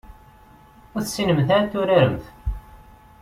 Ur 0.95 1.01
tessinemt 1.03 1.49
ara 1.57 1.63
ad 1.65 1.69
turaremt. 1.71 2.25